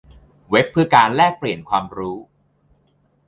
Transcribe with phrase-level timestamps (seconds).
[0.49, 2.17] เว็บเพื่อการแลกปลี่ยนความรู้